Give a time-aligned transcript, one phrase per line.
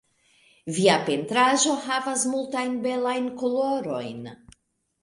[0.77, 4.31] Via pentraĵo havas multajn belajn kolorojn.